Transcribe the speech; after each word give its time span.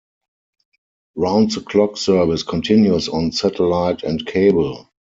Round-the-clock 1.13 1.95
service 1.95 2.41
continues 2.41 3.07
on 3.07 3.31
satellite 3.33 4.01
and 4.01 4.25
cable. 4.25 4.89